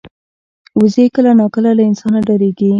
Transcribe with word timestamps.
وزې 0.79 1.05
کله 1.15 1.31
ناکله 1.39 1.71
له 1.77 1.83
انسانه 1.89 2.19
ډاریږي 2.27 2.69